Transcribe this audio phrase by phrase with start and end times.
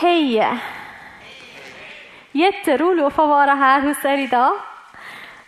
[0.00, 0.60] Hej!
[2.32, 4.52] Jätteroligt att få vara här hos er idag.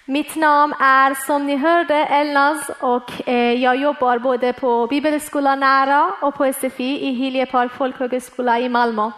[0.05, 6.13] Mitt namn är som ni hörde Elnaz och eh, jag jobbar både på Bibelskolan Nära
[6.21, 9.11] och på SFI i Hiljepark folkhögskola i Malmö.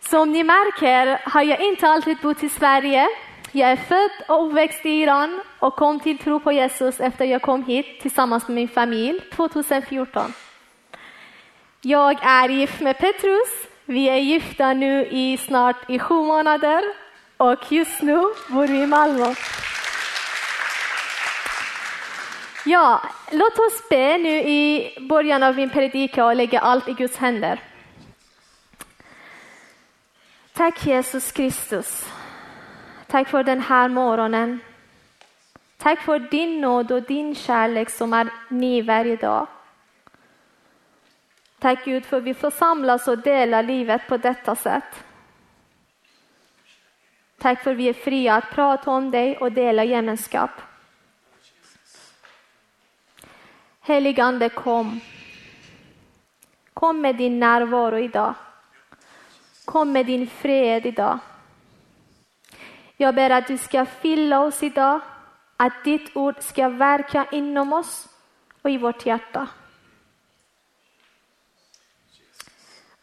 [0.00, 3.06] Som ni märker har jag inte alltid bott i Sverige.
[3.52, 7.42] Jag är född och uppväxt i Iran och kom till tro på Jesus efter jag
[7.42, 10.32] kom hit tillsammans med min familj 2014.
[11.80, 13.48] Jag är gift med Petrus.
[13.84, 16.82] Vi är gifta nu i snart i sju månader
[17.36, 18.16] och just nu
[18.48, 19.34] bor vi i Malmö.
[22.64, 23.02] Ja,
[23.32, 27.60] låt oss be nu i början av min predika och lägga allt i Guds händer.
[30.52, 32.08] Tack Jesus Kristus.
[33.06, 34.60] Tack för den här morgonen.
[35.76, 39.46] Tack för din nåd och din kärlek som är ny varje dag.
[41.58, 45.04] Tack Gud för att vi får samlas och dela livet på detta sätt.
[47.38, 50.50] Tack för att vi är fria att prata om dig och dela gemenskap.
[53.80, 55.00] Heligande kom.
[56.74, 58.34] Kom med din närvaro idag.
[59.64, 61.18] Kom med din fred idag.
[62.96, 65.00] Jag ber att du ska fylla oss idag,
[65.56, 68.08] att ditt ord ska verka inom oss
[68.62, 69.48] och i vårt hjärta.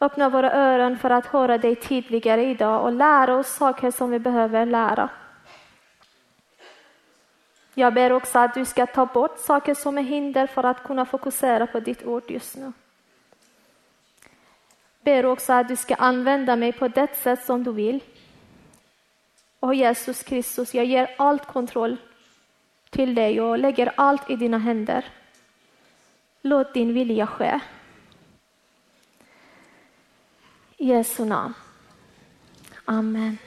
[0.00, 4.18] Öppna våra öron för att höra dig tydligare idag och lära oss saker som vi
[4.18, 5.08] behöver lära.
[7.74, 11.06] Jag ber också att du ska ta bort saker som är hinder för att kunna
[11.06, 12.72] fokusera på ditt ord just nu.
[15.00, 18.00] Ber också att du ska använda mig på det sätt som du vill.
[19.60, 21.96] Och Jesus Kristus, jag ger allt kontroll
[22.90, 25.04] till dig och lägger allt i dina händer.
[26.42, 27.60] Låt din vilja ske.
[30.65, 31.54] I Jesu namn.
[32.84, 33.38] Amen.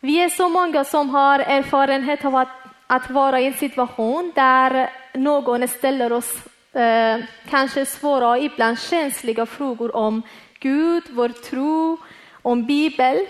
[0.00, 2.48] Vi är så många som har erfarenhet av att,
[2.86, 7.18] att vara i en situation där någon ställer oss eh,
[7.48, 10.22] kanske svåra och ibland känsliga frågor om
[10.58, 11.98] Gud, vår tro,
[12.42, 13.26] om Bibeln.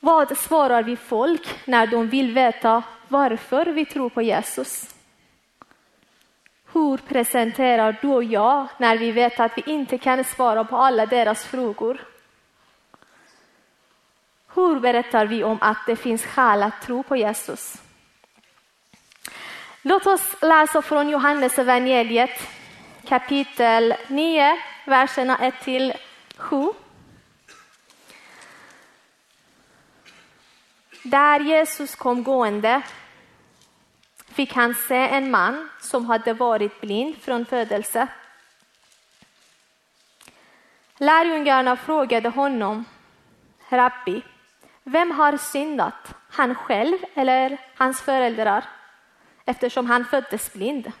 [0.00, 4.97] Vad svarar vi folk när de vill veta varför vi tror på Jesus?
[6.72, 11.06] Hur presenterar du och jag när vi vet att vi inte kan svara på alla
[11.06, 12.04] deras frågor?
[14.54, 17.82] Hur berättar vi om att det finns skäl att tro på Jesus?
[19.82, 22.48] Låt oss läsa från Johannes evangeliet
[23.08, 25.92] kapitel 9, verserna 1 till
[26.36, 26.72] 7.
[31.02, 32.82] Där Jesus kom gående
[34.38, 38.08] fick han se en man som hade varit blind från födelse.
[40.98, 42.84] Lärjungarna frågade honom,
[43.68, 44.22] Rabbi,
[44.82, 48.64] vem har syndat, han själv eller hans föräldrar,
[49.44, 50.92] eftersom han föddes blind?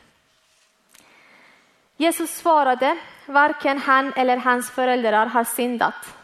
[1.96, 6.16] Jesus svarade, varken han eller hans föräldrar har syndat,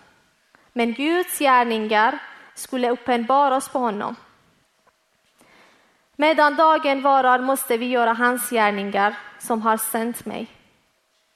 [0.73, 2.19] men Guds gärningar
[2.55, 4.17] skulle uppenbaras på honom.
[6.17, 10.47] Medan dagen varar måste vi göra hans gärningar som har sänt mig.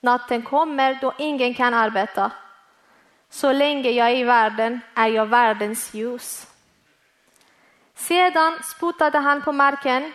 [0.00, 2.30] Natten kommer då ingen kan arbeta.
[3.30, 6.46] Så länge jag är i världen är jag världens ljus.
[7.94, 10.12] Sedan spottade han på marken,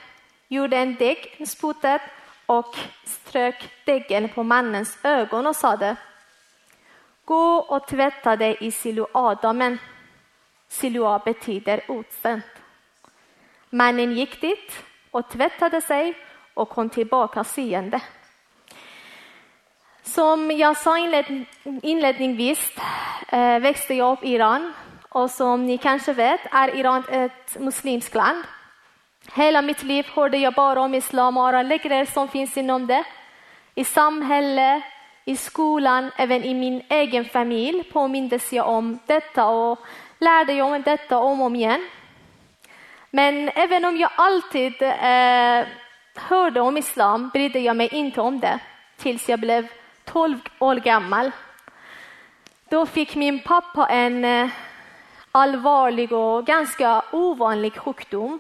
[0.48, 2.02] gjorde en däck, med spotet
[2.46, 2.76] och
[3.06, 5.96] strök däcken på mannens ögon och sade
[7.26, 9.78] Gå och tvätta dig i Siloadamen.
[10.68, 12.42] Siloa betyder utsänd.
[13.74, 16.14] Mannen gick dit och tvättade sig
[16.54, 18.02] och kom tillbaka seende.
[20.04, 20.98] Som jag sa
[21.82, 22.72] inledningsvis
[23.28, 24.74] eh, växte jag upp i Iran
[25.10, 28.44] och som ni kanske vet är Iran ett muslimskt land.
[29.34, 33.04] Hela mitt liv hörde jag bara om islam och alla läger som finns inom det.
[33.76, 34.84] I samhället,
[35.26, 39.80] i skolan, även i min egen familj påmindes jag om detta och
[40.20, 41.90] lärde jag om detta om och om igen.
[43.16, 45.68] Men även om jag alltid eh,
[46.16, 48.60] hörde om islam brydde jag mig inte om det
[48.98, 49.68] tills jag blev
[50.06, 51.32] 12 år gammal.
[52.70, 54.50] Då fick min pappa en eh,
[55.32, 58.40] allvarlig och ganska ovanlig sjukdom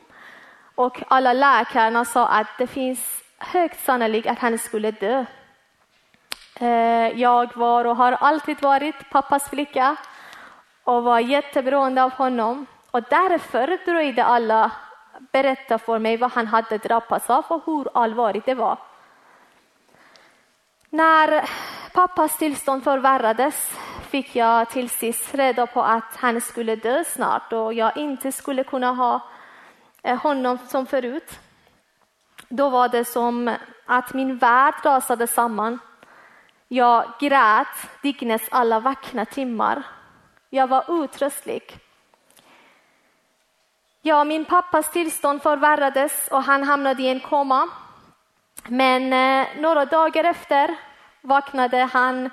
[0.75, 5.25] och alla läkarna sa att det finns högt sannolikt att han skulle dö.
[6.59, 9.95] Eh, jag var och har alltid varit pappas flicka
[10.83, 12.65] och var jätteberoende av honom.
[12.93, 14.71] Och därför dröjde alla
[15.31, 18.77] berätta för mig vad han hade drabbats av och hur allvarligt det var.
[20.89, 21.49] När
[21.93, 23.79] pappas tillstånd förvärrades
[24.09, 28.63] fick jag till sist reda på att han skulle dö snart och jag inte skulle
[28.63, 29.19] kunna ha
[30.03, 31.39] eh, honom som förut.
[32.49, 33.55] Då var det som
[33.85, 35.79] att min värld rasade samman.
[36.67, 39.83] Jag grät dygnets alla vackra timmar.
[40.49, 41.82] Jag var utröstlig.
[44.05, 47.69] Ja, min pappas tillstånd förvärrades och han hamnade i en koma.
[48.67, 50.75] Men eh, några dagar efter
[51.21, 52.29] vaknade han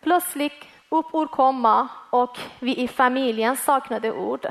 [0.00, 4.46] plötsligt upp ur koma och vi i familjen saknade ord.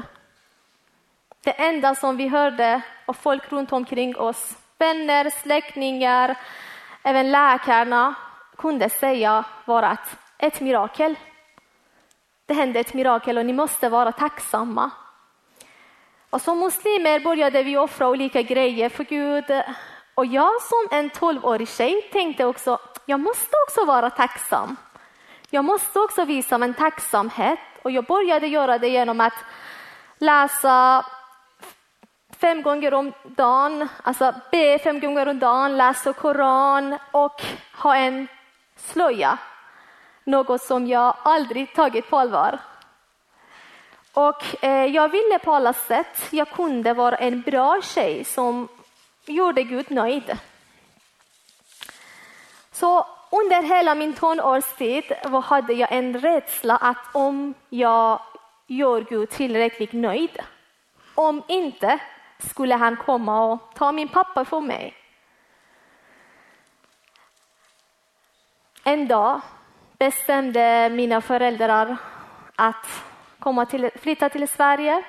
[1.44, 6.38] Det enda som vi hörde av folk runt omkring oss, vänner, släktingar,
[7.04, 8.16] även läkarna,
[8.58, 11.16] kunde säga var att ett mirakel.
[12.46, 14.92] Det hände ett mirakel och ni måste vara tacksamma.
[16.30, 19.64] Och som muslimer började vi offra olika grejer för Gud.
[20.16, 24.76] Och jag som en tolvårig tjej tänkte också, jag måste också vara tacksam.
[25.50, 29.34] Jag måste också visa min tacksamhet och jag började göra det genom att
[30.18, 31.06] läsa
[32.40, 37.42] fem gånger om dagen, alltså be fem gånger om dagen, läsa Koran och
[37.74, 38.28] ha en
[38.76, 39.38] slöja.
[40.24, 42.60] Något som jag aldrig tagit på allvar.
[44.18, 48.68] Och eh, jag ville på alla sätt, jag kunde vara en bra tjej som
[49.26, 50.38] gjorde Gud nöjd.
[52.72, 55.04] Så under hela min tonårstid
[55.44, 58.20] hade jag en rädsla att om jag
[58.68, 60.40] gör Gud tillräckligt nöjd,
[61.16, 62.00] om inte
[62.40, 64.94] skulle han komma och ta min pappa från mig.
[68.84, 69.42] En dag
[69.98, 71.98] bestämde mina föräldrar
[72.56, 73.07] att
[73.48, 75.04] komma till, flytta till Sverige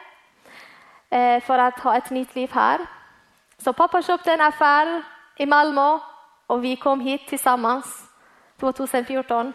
[1.11, 2.87] eh, för att ha ett nytt liv här.
[3.59, 5.03] Så pappa köpte en affär
[5.37, 5.99] i Malmö
[6.47, 8.11] och vi kom hit tillsammans
[8.61, 9.53] 2014.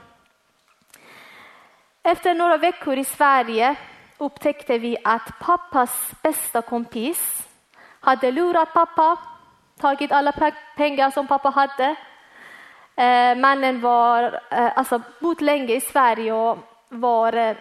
[2.03, 3.75] Efter några veckor i Sverige
[4.17, 7.47] upptäckte vi att pappas bästa kompis
[7.99, 9.17] hade lurat pappa,
[9.79, 11.95] tagit alla pengar som pappa hade.
[12.95, 16.57] Eh, mannen var, eh, alltså bott länge i Sverige och
[16.89, 17.55] var eh,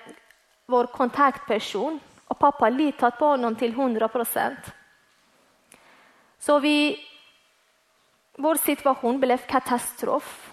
[0.67, 4.59] vår kontaktperson och pappa litat på honom till 100 procent.
[6.39, 7.07] Så vi,
[8.37, 10.53] vår situation blev katastrof.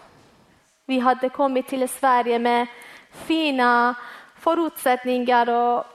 [0.86, 2.68] Vi hade kommit till Sverige med
[3.12, 3.96] fina
[4.36, 5.86] förutsättningar och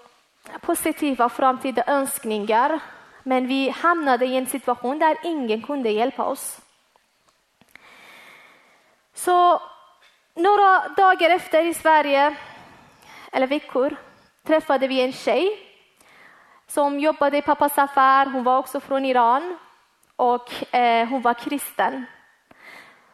[0.61, 2.81] positiva framtida önskningar.
[3.23, 6.61] Men vi hamnade i en situation där ingen kunde hjälpa oss.
[9.15, 9.63] Så
[10.35, 12.37] några dagar efter i Sverige,
[13.35, 13.97] eller veckor,
[14.47, 15.59] träffade vi en tjej
[16.67, 18.27] som jobbade i pappas affär.
[18.27, 19.59] Hon var också från Iran
[20.17, 22.05] och eh, hon var kristen.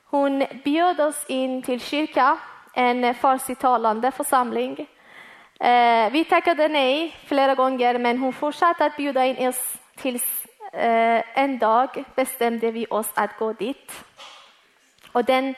[0.05, 2.39] Hon bjöd oss in till kyrka,
[2.75, 4.87] en farsitalande församling.
[5.61, 11.23] Eh, vi tackade nej flera gånger, men hon fortsatte att bjuda in oss tills eh,
[11.35, 14.05] en dag bestämde vi oss att gå dit.
[15.13, 15.55] Och den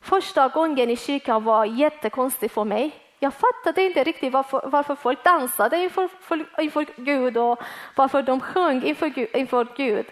[0.00, 3.01] första gången i kyrkan var jättekonstig för mig.
[3.22, 7.62] Jag fattade inte riktigt varför, varför folk dansade inför, för, inför Gud och
[7.96, 10.06] varför de sjöng inför, inför Gud.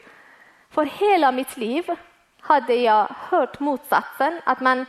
[0.71, 1.85] För hela mitt liv
[2.41, 4.87] hade jag hört motsatsen, att man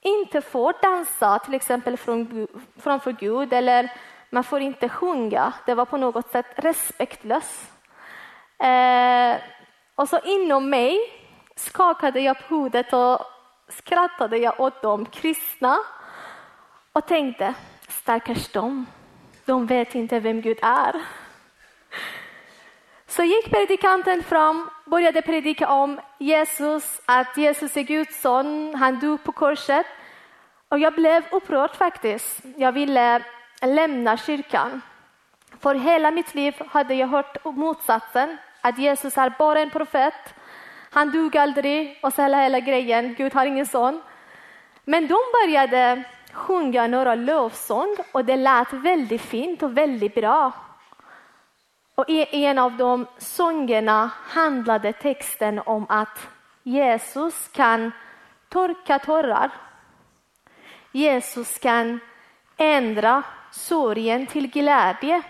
[0.00, 1.96] inte får dansa till exempel
[2.76, 3.92] framför Gud eller
[4.30, 5.52] man får inte sjunga.
[5.66, 7.72] Det var på något sätt respektlöst.
[8.58, 9.40] Eh,
[9.94, 10.98] och så inom mig
[11.56, 13.20] skakade jag på huvudet och
[13.68, 15.78] skrattade jag åt de kristna
[16.92, 17.54] och tänkte,
[17.88, 18.86] stackars dem,
[19.44, 20.94] de vet inte vem Gud är.
[23.06, 29.24] Så gick predikanten fram, började predika om Jesus, att Jesus är Guds son, han dog
[29.24, 29.86] på korset.
[30.68, 32.40] Och jag blev upprörd faktiskt.
[32.56, 33.22] Jag ville
[33.62, 34.80] lämna kyrkan.
[35.60, 40.34] För hela mitt liv hade jag hört motsatsen, att Jesus är bara en profet.
[40.90, 44.02] Han dog aldrig och så hela, hela grejen, Gud har ingen son.
[44.84, 50.52] Men de började sjunga några lovsång och det lät väldigt fint och väldigt bra.
[51.94, 56.28] Och i en av de sångerna handlade texten om att
[56.62, 57.92] Jesus kan
[58.48, 59.50] torka tårar.
[60.92, 62.00] Jesus kan
[62.56, 65.22] ändra sorgen till glädje.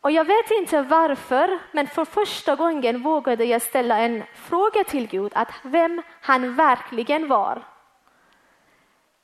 [0.00, 5.06] Och jag vet inte varför, men för första gången vågade jag ställa en fråga till
[5.08, 7.62] Gud, att vem han verkligen var.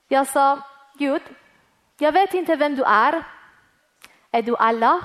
[0.09, 0.59] Jag sa,
[0.95, 1.23] Gud,
[1.99, 3.23] jag vet inte vem du är.
[4.31, 5.01] Är du Allah?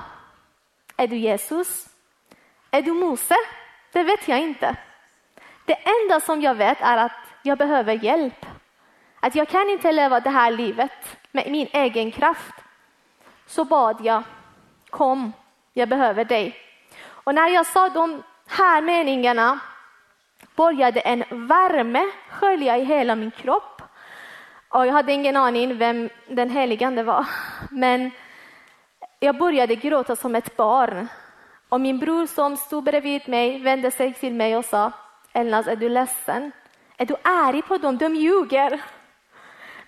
[0.96, 1.88] Är du Jesus?
[2.70, 3.36] Är du Mose?
[3.92, 4.76] Det vet jag inte.
[5.64, 8.46] Det enda som jag vet är att jag behöver hjälp.
[9.20, 12.54] Att jag kan inte leva det här livet med min egen kraft.
[13.46, 14.22] Så bad jag,
[14.90, 15.32] kom,
[15.72, 16.56] jag behöver dig.
[17.06, 19.60] Och när jag sa de här meningarna
[20.56, 23.73] började en värme skölja i hela min kropp.
[24.74, 27.26] Och jag hade ingen aning vem den heligande var.
[27.70, 28.10] Men
[29.20, 31.08] jag började gråta som ett barn.
[31.68, 34.92] Och min bror som stod bredvid mig vände sig till mig och sa
[35.32, 36.52] Elnas, är du ledsen?
[36.96, 37.98] Är du arg på dem?
[37.98, 38.82] De ljuger.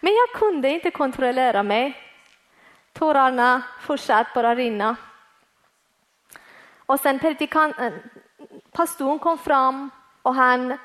[0.00, 1.97] Men jag kunde inte kontrollera mig.
[2.93, 4.97] Tårarna fortsatte bara rinna.
[6.87, 7.93] Och sen eh,
[8.73, 9.90] pastorn kom fram
[10.23, 10.78] och han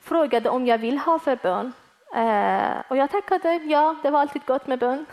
[0.00, 1.72] frågade om jag vill ha förbön.
[2.14, 5.06] Eh, och jag tackade ja, det var alltid gott med bön.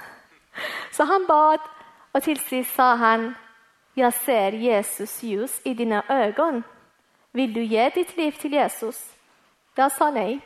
[0.91, 1.59] Så han bad
[2.11, 3.33] och till sist sa han,
[3.93, 6.63] jag ser Jesus ljus i dina ögon.
[7.31, 9.15] Vill du ge ditt liv till Jesus?
[9.75, 10.39] Jag sa nej.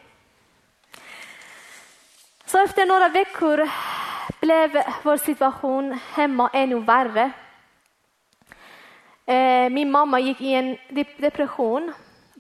[2.45, 3.69] Så efter några veckor
[4.39, 7.31] blev vår situation hemma ännu värre.
[9.25, 10.77] Eh, min mamma gick i en
[11.17, 11.93] depression.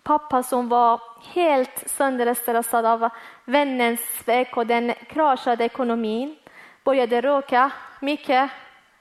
[0.03, 1.01] Pappa som var
[1.33, 3.09] helt sönderstressad av
[3.45, 6.35] vännens svek och den kraschade ekonomin
[6.83, 8.51] började röka mycket.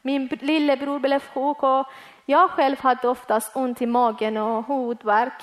[0.02, 1.86] Min lillebror blev sjuk och
[2.26, 5.42] jag själv hade oftast ont i magen och huvudvärk.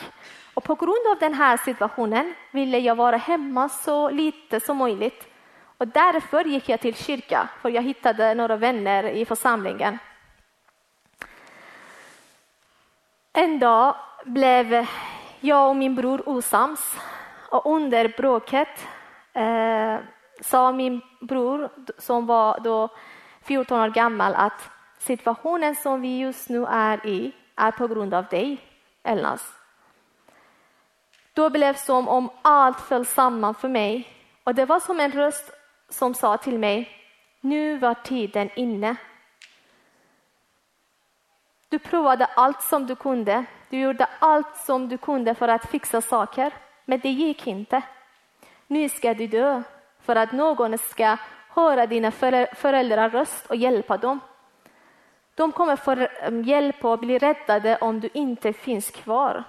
[0.53, 5.27] Och på grund av den här situationen ville jag vara hemma så lite som möjligt.
[5.77, 9.97] Och därför gick jag till kyrka, för jag hittade några vänner i församlingen.
[13.33, 14.87] En dag blev
[15.41, 16.97] jag och min bror osams
[17.49, 18.87] och under bråket
[19.33, 19.97] eh,
[20.41, 22.89] sa min bror, som var då
[23.41, 28.25] 14 år gammal, att situationen som vi just nu är i är på grund av
[28.25, 28.57] dig,
[29.03, 29.53] Elnas.
[31.33, 34.07] Då blev det som om allt föll samman för mig
[34.43, 35.51] och det var som en röst
[35.89, 36.89] som sa till mig,
[37.41, 38.95] nu var tiden inne.
[41.69, 46.01] Du provade allt som du kunde, du gjorde allt som du kunde för att fixa
[46.01, 46.53] saker,
[46.85, 47.81] men det gick inte.
[48.67, 49.63] Nu ska du dö
[50.01, 51.17] för att någon ska
[51.49, 54.19] höra dina föräldrars röst och hjälpa dem.
[55.35, 56.07] De kommer få eh,
[56.43, 59.43] hjälp och bli räddade om du inte finns kvar.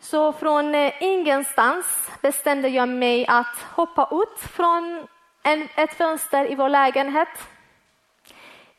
[0.00, 5.06] Så från eh, ingenstans bestämde jag mig att hoppa ut från
[5.76, 7.28] ett fönster i vår lägenhet.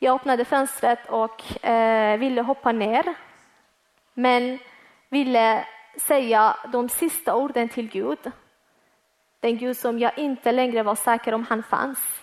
[0.02, 3.14] Jag öppnade fönstret och eh, ville hoppa ner,
[4.14, 4.58] men
[5.08, 5.64] ville
[5.96, 8.18] säga de sista orden till Gud.
[9.40, 12.20] Den Gud som jag inte längre var säker om han fanns.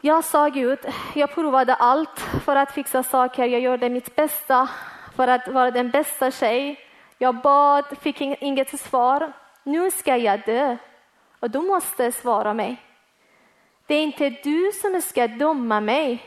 [0.00, 0.78] Jag sa Gud,
[1.14, 4.68] jag provade allt för att fixa saker, jag gjorde mitt bästa
[5.16, 6.78] för att vara den bästa tjej.
[7.18, 9.32] Jag bad, fick inget svar.
[9.62, 10.76] Nu ska jag dö
[11.40, 12.89] och du måste svara mig.
[13.90, 16.22] Det är inte du som ska döma mig.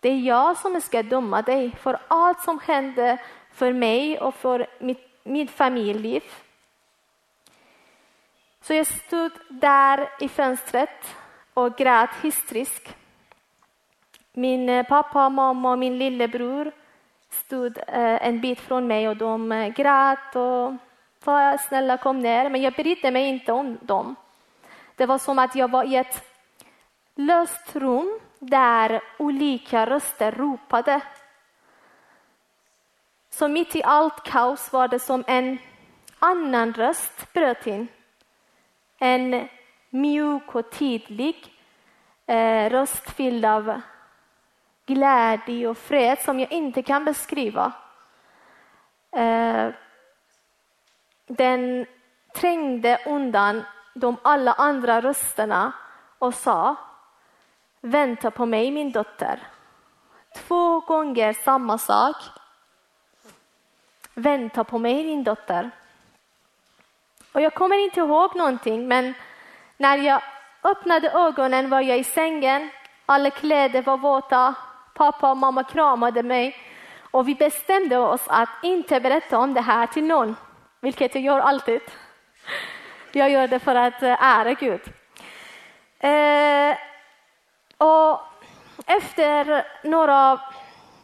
[0.00, 3.18] Det är jag som ska döma dig för allt som hände
[3.52, 6.22] för mig och för mitt, mitt familjeliv.
[8.62, 11.16] Så jag stod där i fönstret
[11.54, 12.96] och grät hysteriskt.
[14.32, 16.72] Min eh, pappa, mamma och min lillebror
[17.30, 20.72] stod eh, en bit från mig och de eh, grät och
[21.24, 22.50] sa snälla kom ner.
[22.50, 24.16] Men jag brydde mig inte om dem.
[24.96, 26.29] Det var som att jag var i ett
[27.26, 31.00] löst rum där olika röster ropade.
[33.30, 35.58] Så mitt i allt kaos var det som en
[36.18, 37.88] annan röst bröt in.
[38.98, 39.48] En
[39.90, 41.54] mjuk och tydlig
[42.26, 43.80] eh, röst fylld av
[44.86, 47.72] glädje och fred som jag inte kan beskriva.
[49.12, 49.68] Eh,
[51.26, 51.86] den
[52.34, 55.72] trängde undan de alla andra rösterna
[56.18, 56.76] och sa
[57.80, 59.40] Vänta på mig min dotter.
[60.36, 62.16] Två gånger samma sak.
[64.14, 65.70] Vänta på mig din dotter.
[67.32, 69.14] Och jag kommer inte ihåg någonting men
[69.76, 70.22] när jag
[70.62, 72.70] öppnade ögonen var jag i sängen,
[73.06, 74.54] alla kläder var våta,
[74.94, 76.56] Pappa och mamma kramade mig
[77.10, 80.36] och vi bestämde oss att inte berätta om det här till någon,
[80.80, 81.80] vilket jag gör alltid.
[83.12, 84.80] Jag gör det för att eh, ära Gud.
[85.98, 86.89] Eh,
[87.80, 88.20] och
[88.86, 90.40] efter några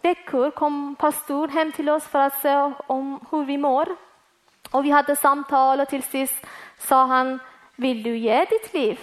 [0.02, 3.96] veckor kom pastor hem till oss för att se om hur vi mår.
[4.70, 6.46] Och vi hade samtal och till sist
[6.78, 7.40] sa han,
[7.76, 9.00] vill du ge ditt liv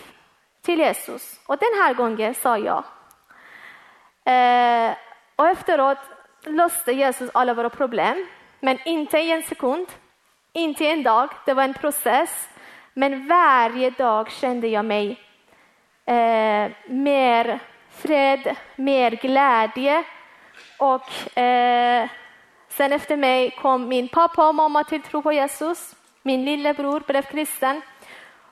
[0.62, 1.40] till Jesus?
[1.48, 2.84] Och den här gången sa jag.
[4.26, 4.96] Eh,
[5.36, 5.98] och efteråt
[6.44, 8.28] löste Jesus alla våra problem,
[8.60, 9.88] men inte i en sekund.
[10.54, 12.50] Inte en dag, det var en process.
[12.94, 15.23] Men varje dag kände jag mig
[16.06, 20.04] eh, mer fred, mer glädje.
[20.78, 22.10] Och eh,
[22.70, 25.96] sen efter mig kom min pappa och mamma till tro på Jesus.
[26.22, 27.82] Min lillebror blev kristen.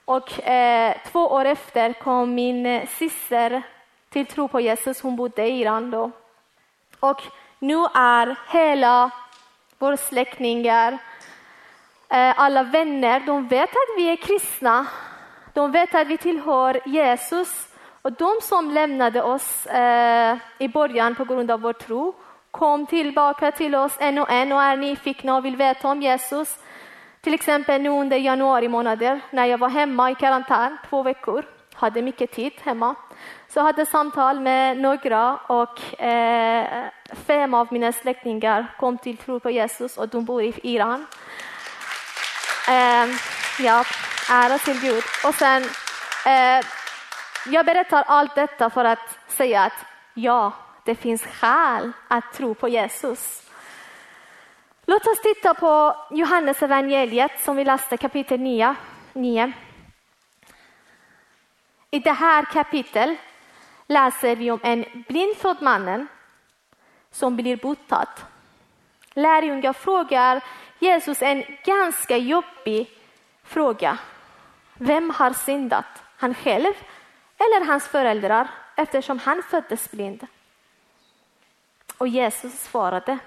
[0.06, 3.62] Och eh, två år efter kom min syster
[4.10, 5.02] till tro på Jesus.
[5.02, 6.12] Hon bodde i Iran då.
[7.00, 7.22] Och
[7.60, 9.12] nu är hela
[9.78, 10.98] våra släktingar,
[12.10, 14.88] eh, alla vänner, de vet att vi är kristna.
[15.54, 17.68] De vet att vi tillhör Jesus.
[18.02, 22.14] Och de som lämnade oss eh, i början på grund av vår tro
[22.52, 26.60] kom tillbaka till oss en och en och är nyfikna och vill veta om Jesus.
[27.22, 32.02] Till exempel nu under januari månader när jag var hemma i karantän två veckor, hade
[32.02, 32.96] mycket tid hemma.
[33.48, 36.86] Så jag hade samtal med några och eh,
[37.26, 41.06] fem av mina släktingar kom till tro på Jesus och de bor i Iran.
[42.68, 43.08] Eh,
[43.60, 43.84] ja,
[44.32, 45.04] ära till Gud.
[45.26, 45.64] Och sen,
[46.26, 46.66] eh,
[47.46, 50.54] jag berättar allt detta för att säga att ja,
[50.86, 53.50] det finns skäl att tro på Jesus.
[54.86, 58.76] Låt oss titta på Johannes evangeliet som vi läste kapitel 9.
[59.14, 59.52] 9.
[61.92, 63.20] I det här kapitlet
[63.88, 66.08] läser vi om en blindfödd mannen
[67.12, 68.08] som blir botad.
[69.14, 70.44] Lärjungar frågar
[70.80, 72.90] Jesus en ganska jobbig
[73.44, 73.98] fråga.
[74.84, 76.04] Vem har syndat?
[76.18, 76.74] Han själv
[77.38, 80.28] eller hans föräldrar eftersom han föddes blind?
[81.98, 83.18] Och Jesus svarade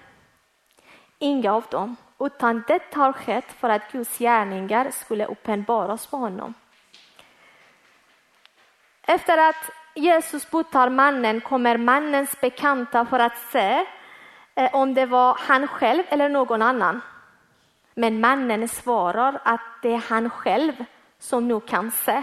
[1.19, 6.55] Inga av dem, utan det har skett för att Guds gärningar skulle uppenbaras på honom.
[9.03, 13.87] Efter att Jesus botar mannen kommer mannens bekanta för att se
[14.55, 17.01] eh, om det var han själv eller någon annan.
[17.95, 20.85] Men mannen svarar att det är han själv
[21.19, 22.23] som nu kan se.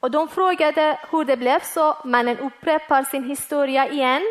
[0.00, 1.96] Och de frågade hur det blev så.
[2.04, 4.22] Mannen upprepar sin historia igen.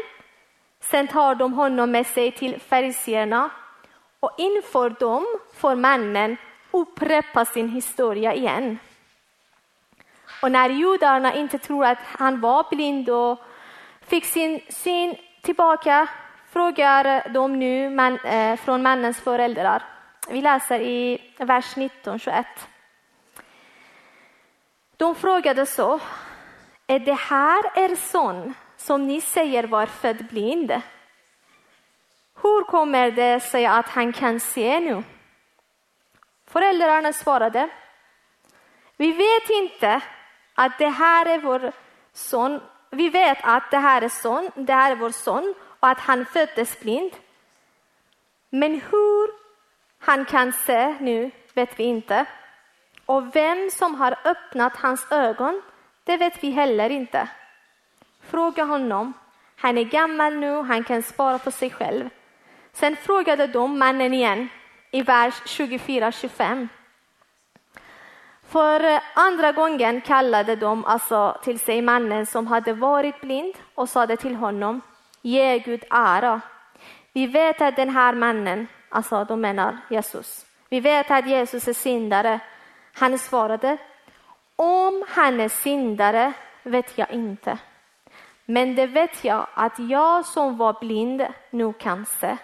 [0.79, 3.49] Sen tar de honom med sig till fariséerna
[4.19, 6.37] och inför dem får mannen
[6.71, 8.79] upprepa sin historia igen.
[10.41, 13.39] Och när judarna inte tror att han var blind och
[14.01, 16.07] fick sin syn tillbaka
[16.49, 19.83] frågar de nu man, eh, från mannens föräldrar.
[20.29, 22.45] Vi läser i vers 19, 21.
[25.03, 25.99] De frågade så.
[26.87, 30.71] Är det här er son som ni säger var född blind?
[32.41, 35.03] Hur kommer det sig att han kan se nu?
[36.47, 37.69] Föräldrarna svarade.
[38.97, 40.01] Vi vet inte
[40.53, 41.71] att det här är vår
[42.13, 42.61] son.
[42.89, 46.25] Vi vet att det här är son, det här är vår son och att han
[46.25, 47.11] föddes blind.
[48.49, 49.29] Men hur
[49.99, 52.25] han kan se nu vet vi inte.
[53.13, 55.61] Och vem som har öppnat hans ögon,
[56.03, 57.29] det vet vi heller inte.
[58.21, 59.13] Fråga honom.
[59.55, 62.09] Han är gammal nu, han kan svara på sig själv.
[62.71, 64.49] Sen frågade de mannen igen
[64.91, 66.67] i vers 24-25.
[68.47, 73.89] För eh, andra gången kallade de alltså till sig mannen som hade varit blind och
[73.89, 74.81] sade till honom,
[75.21, 76.41] ge Gud ära.
[77.13, 81.73] Vi vet att den här mannen, alltså de menar Jesus, vi vet att Jesus är
[81.73, 82.39] syndare.
[82.93, 83.77] Han svarade,
[84.55, 87.57] om han är syndare vet jag inte.
[88.45, 92.37] Men det vet jag att jag som var blind nu kan se.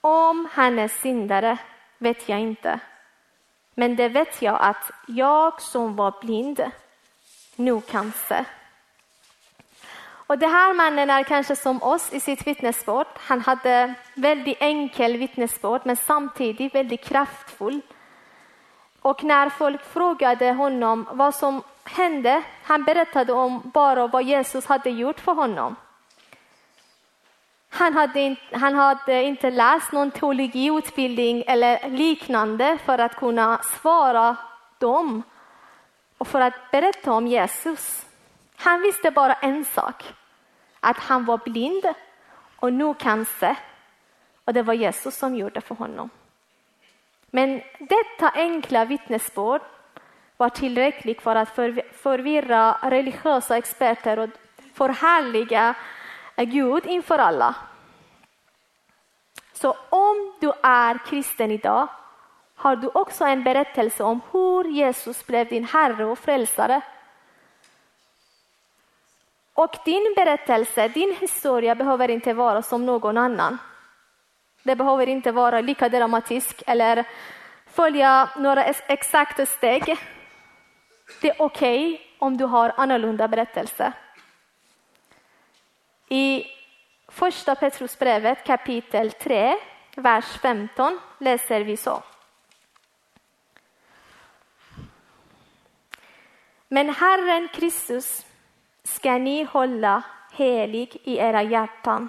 [0.00, 1.58] Om han är syndare
[1.98, 2.80] vet jag inte.
[3.74, 6.60] Men det vet jag att jag som var blind
[7.56, 8.44] nu kan se.
[10.26, 13.06] Och det här mannen är kanske som oss i sitt vittnesbörd.
[13.16, 17.80] Han hade väldigt enkel vittnesbörd men samtidigt väldigt kraftfull.
[19.04, 24.90] Och när folk frågade honom vad som hände, han berättade om bara vad Jesus hade
[24.90, 25.76] gjort för honom.
[27.68, 34.36] Han hade, han hade inte läst någon teologiutbildning eller liknande för att kunna svara
[34.78, 35.22] dem
[36.18, 38.06] och för att berätta om Jesus.
[38.56, 40.04] Han visste bara en sak,
[40.80, 41.84] att han var blind
[42.56, 43.56] och nu kan se.
[44.44, 46.10] Och det var Jesus som gjorde för honom.
[47.34, 49.60] Men detta enkla vittnesbörd
[50.36, 51.48] var tillräckligt för att
[51.92, 54.30] förvirra religiösa experter och
[54.74, 55.74] förhärliga
[56.36, 57.54] Gud inför alla.
[59.52, 61.88] Så om du är kristen idag
[62.54, 66.80] har du också en berättelse om hur Jesus blev din Herre och Frälsare.
[69.54, 73.58] Och din berättelse, din historia behöver inte vara som någon annan.
[74.64, 77.04] Det behöver inte vara lika dramatiskt eller
[77.66, 79.96] följa några exakta steg.
[81.20, 83.92] Det är okej okay om du har annorlunda berättelse.
[86.08, 86.44] I
[87.08, 89.56] första Petrusbrevet kapitel 3,
[89.96, 92.02] vers 15 läser vi så.
[96.68, 98.26] Men Herren Kristus
[98.82, 102.08] ska ni hålla helig i era hjärtan.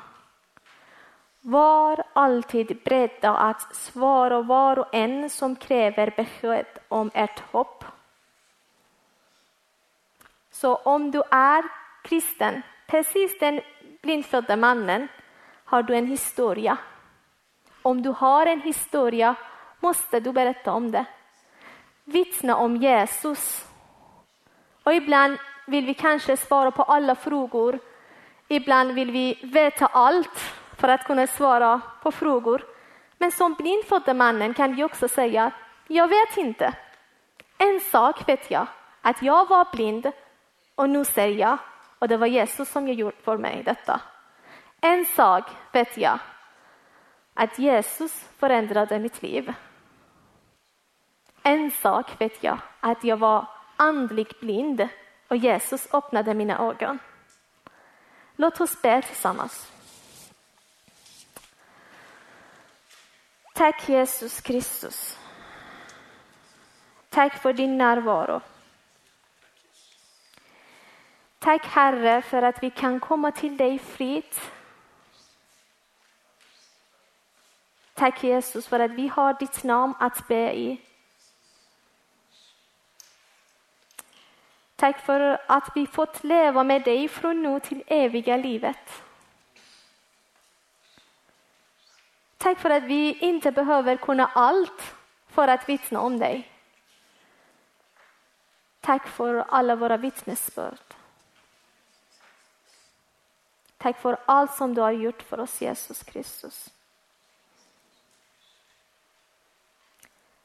[1.47, 7.83] Var alltid beredda att svara var och en som kräver besked om ert hopp.
[10.51, 11.63] Så om du är
[12.03, 13.61] kristen, precis den
[14.01, 15.07] blindfödda mannen,
[15.65, 16.77] har du en historia.
[17.81, 19.35] Om du har en historia
[19.79, 21.05] måste du berätta om det.
[22.03, 23.67] Vittna om Jesus.
[24.83, 27.79] Och ibland vill vi kanske svara på alla frågor.
[28.47, 32.65] Ibland vill vi veta allt för att kunna svara på frågor.
[33.17, 35.51] Men som blindfödde mannen kan vi också säga,
[35.87, 36.73] jag vet inte.
[37.57, 38.67] En sak vet jag,
[39.01, 40.11] att jag var blind
[40.75, 41.57] och nu ser jag
[41.99, 44.01] och det var Jesus som gjort för mig detta.
[44.81, 46.19] En sak vet jag,
[47.33, 49.53] att Jesus förändrade mitt liv.
[51.43, 54.87] En sak vet jag, att jag var andligt blind
[55.27, 56.99] och Jesus öppnade mina ögon.
[58.35, 59.74] Låt oss be tillsammans.
[63.55, 65.19] Tack Jesus Kristus.
[67.09, 68.41] Tack för din närvaro.
[71.39, 74.51] Tack Herre för att vi kan komma till dig fritt.
[77.93, 80.81] Tack Jesus för att vi har ditt namn att be i.
[84.75, 89.03] Tack för att vi fått leva med dig från nu till eviga livet.
[92.45, 94.95] Tack för att vi inte behöver kunna allt
[95.27, 96.51] för att vittna om dig.
[98.81, 100.79] Tack för alla våra vittnesbörd.
[103.77, 106.69] Tack för allt som du har gjort för oss, Jesus Kristus.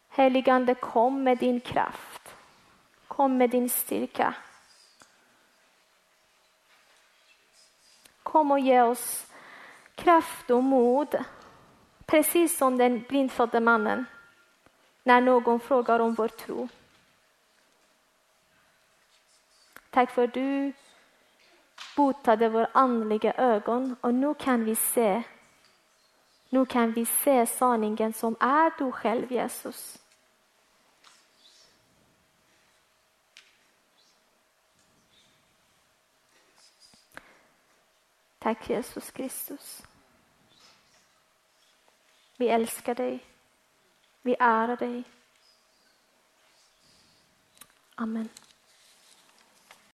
[0.08, 2.34] Heligande, kom med din kraft.
[3.08, 4.34] Kom med din styrka.
[8.22, 9.26] Kom och ge oss
[9.94, 11.24] kraft och mod
[12.10, 14.04] Precis som den blindfödde mannen
[15.02, 16.68] när någon frågar om vår tro.
[19.90, 20.72] Tack för att du
[21.96, 25.22] botade våra andliga ögon och nu kan vi se
[26.48, 29.98] nu kan vi se sanningen som är du själv, Jesus.
[38.38, 39.82] Tack Jesus Kristus.
[42.40, 43.24] Vi älskar dig.
[44.22, 45.02] Vi ärar dig.
[47.94, 48.28] Amen.